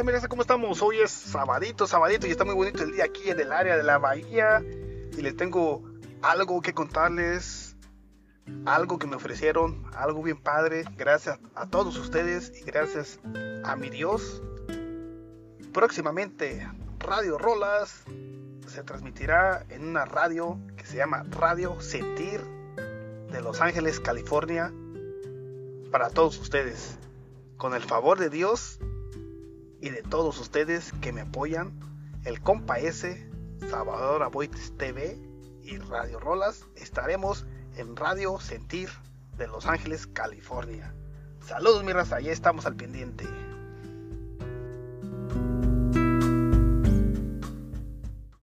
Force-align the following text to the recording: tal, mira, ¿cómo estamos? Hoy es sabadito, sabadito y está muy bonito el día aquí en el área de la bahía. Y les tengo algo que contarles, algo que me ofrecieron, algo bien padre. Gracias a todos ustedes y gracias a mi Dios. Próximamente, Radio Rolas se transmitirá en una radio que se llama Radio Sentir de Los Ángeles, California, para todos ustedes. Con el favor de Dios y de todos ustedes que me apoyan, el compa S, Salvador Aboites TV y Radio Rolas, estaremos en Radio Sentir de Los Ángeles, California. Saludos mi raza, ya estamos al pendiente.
tal, 0.00 0.06
mira, 0.06 0.28
¿cómo 0.28 0.40
estamos? 0.40 0.80
Hoy 0.80 0.98
es 1.00 1.10
sabadito, 1.10 1.86
sabadito 1.86 2.26
y 2.26 2.30
está 2.30 2.46
muy 2.46 2.54
bonito 2.54 2.82
el 2.82 2.92
día 2.92 3.04
aquí 3.04 3.28
en 3.28 3.38
el 3.38 3.52
área 3.52 3.76
de 3.76 3.82
la 3.82 3.98
bahía. 3.98 4.62
Y 4.62 5.20
les 5.20 5.36
tengo 5.36 5.82
algo 6.22 6.62
que 6.62 6.72
contarles, 6.72 7.76
algo 8.64 8.98
que 8.98 9.06
me 9.06 9.16
ofrecieron, 9.16 9.84
algo 9.94 10.22
bien 10.22 10.38
padre. 10.38 10.84
Gracias 10.96 11.38
a 11.54 11.66
todos 11.66 11.98
ustedes 11.98 12.50
y 12.58 12.64
gracias 12.64 13.20
a 13.62 13.76
mi 13.76 13.90
Dios. 13.90 14.42
Próximamente, 15.74 16.66
Radio 16.98 17.36
Rolas 17.36 18.04
se 18.68 18.82
transmitirá 18.84 19.66
en 19.68 19.86
una 19.86 20.06
radio 20.06 20.58
que 20.78 20.86
se 20.86 20.96
llama 20.96 21.26
Radio 21.28 21.78
Sentir 21.82 22.40
de 23.30 23.42
Los 23.42 23.60
Ángeles, 23.60 24.00
California, 24.00 24.72
para 25.90 26.08
todos 26.08 26.38
ustedes. 26.38 26.96
Con 27.58 27.74
el 27.74 27.82
favor 27.82 28.18
de 28.18 28.30
Dios 28.30 28.78
y 29.80 29.90
de 29.90 30.02
todos 30.02 30.38
ustedes 30.38 30.92
que 31.00 31.12
me 31.12 31.22
apoyan, 31.22 31.78
el 32.24 32.40
compa 32.40 32.78
S, 32.78 33.28
Salvador 33.68 34.22
Aboites 34.22 34.76
TV 34.76 35.18
y 35.62 35.78
Radio 35.78 36.20
Rolas, 36.20 36.66
estaremos 36.76 37.46
en 37.76 37.96
Radio 37.96 38.38
Sentir 38.40 38.90
de 39.36 39.46
Los 39.46 39.66
Ángeles, 39.66 40.06
California. 40.06 40.94
Saludos 41.46 41.84
mi 41.84 41.92
raza, 41.92 42.20
ya 42.20 42.32
estamos 42.32 42.66
al 42.66 42.76
pendiente. 42.76 43.26